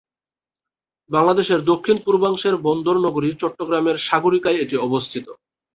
[1.09, 5.25] বাংলাদেশের দক্ষিণ-পূর্বাংশের বন্দর নগরী চট্টগ্রামের সাগরিকায় এটি অবস্থিত।